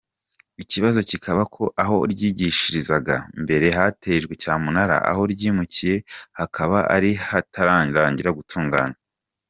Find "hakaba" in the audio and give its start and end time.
6.37-6.77